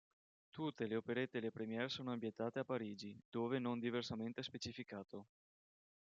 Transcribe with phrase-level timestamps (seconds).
[0.49, 5.27] Tutte le operette e le première sono ambientate a Parigi, dove non diversamente specificato.